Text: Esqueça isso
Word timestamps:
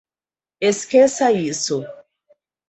Esqueça 0.59 1.29
isso 1.31 1.85